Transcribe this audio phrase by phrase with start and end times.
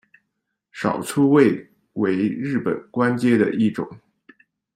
[0.71, 3.87] 少初位为日本官阶的一种。